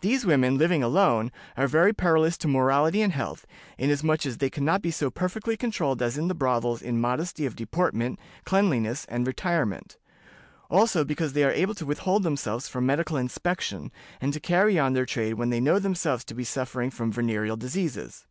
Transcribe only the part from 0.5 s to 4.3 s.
living alone, are very perilous to morality and health, inasmuch